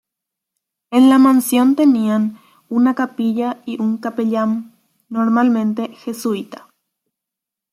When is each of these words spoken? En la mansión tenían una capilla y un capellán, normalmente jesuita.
En 0.89 1.09
la 1.11 1.19
mansión 1.19 1.75
tenían 1.75 2.39
una 2.69 2.95
capilla 2.95 3.61
y 3.67 3.79
un 3.79 3.99
capellán, 3.99 4.75
normalmente 5.09 5.89
jesuita. 5.93 6.67